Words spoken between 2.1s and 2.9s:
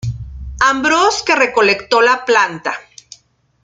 planta.